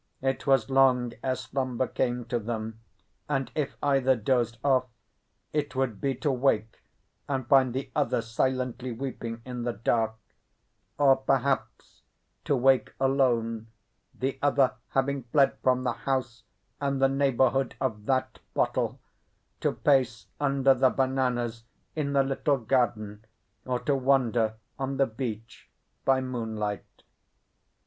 [0.23, 2.79] It was long ere slumber came to them,
[3.29, 4.85] and, if either dozed off,
[5.53, 6.81] it would be to wake
[7.29, 10.15] and find the other silently weeping in the dark,
[10.97, 12.01] or, perhaps,
[12.45, 13.67] to wake alone,
[14.15, 16.45] the other having fled from the house
[16.79, 18.99] and the neighbourhood of that bottle,
[19.59, 21.63] to pace under the bananas
[21.95, 23.23] in the little garden,
[23.65, 25.69] or to wander on the beach
[26.05, 27.03] by moonlight.